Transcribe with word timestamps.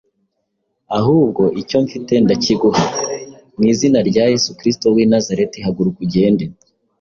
Ahubwo 0.97 1.43
icyo 1.61 1.77
mfite 1.85 2.13
ndakiguha. 2.25 2.85
Mu 3.57 3.63
Izina 3.71 3.99
rya 4.09 4.23
Yesu 4.33 4.49
Kristo 4.59 4.85
w’i 4.95 5.05
Nazareti, 5.11 5.57
haguruka 5.65 5.99
ugende. 6.05 6.45